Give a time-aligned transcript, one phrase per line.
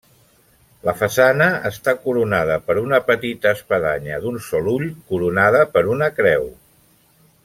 [0.87, 6.49] La façana està coronada per una petita espadanya d'un sol ull coronada per una creu.